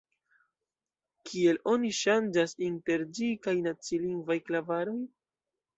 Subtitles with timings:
[1.29, 5.01] Kiel oni ŝanĝas inter ĝi kaj nacilingvaj klavaroj?